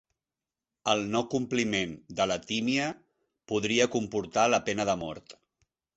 [0.93, 2.89] El no-compliment de l'atímia
[3.53, 5.37] podria comportar la pena de mort.